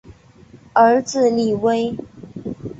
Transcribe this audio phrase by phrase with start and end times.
[0.73, 1.95] 儿子李威。